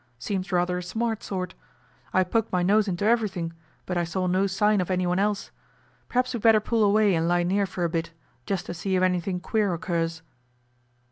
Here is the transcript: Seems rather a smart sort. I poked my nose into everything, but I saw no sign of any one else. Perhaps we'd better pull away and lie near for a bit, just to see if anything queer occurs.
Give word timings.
Seems 0.17 0.51
rather 0.51 0.79
a 0.79 0.81
smart 0.81 1.21
sort. 1.21 1.53
I 2.11 2.23
poked 2.23 2.51
my 2.51 2.63
nose 2.63 2.87
into 2.87 3.05
everything, 3.05 3.53
but 3.85 3.97
I 3.97 4.03
saw 4.03 4.25
no 4.25 4.47
sign 4.47 4.81
of 4.81 4.89
any 4.89 5.05
one 5.05 5.19
else. 5.19 5.51
Perhaps 6.09 6.33
we'd 6.33 6.41
better 6.41 6.59
pull 6.59 6.83
away 6.83 7.13
and 7.13 7.27
lie 7.27 7.43
near 7.43 7.67
for 7.67 7.83
a 7.83 7.89
bit, 7.89 8.11
just 8.47 8.65
to 8.65 8.73
see 8.73 8.95
if 8.95 9.03
anything 9.03 9.39
queer 9.39 9.75
occurs. 9.75 10.23